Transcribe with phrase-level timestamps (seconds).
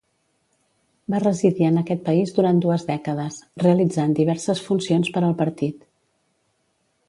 [1.13, 5.89] Va residir en aquest país durant dues dècades, realitzant diverses funcions per al partit.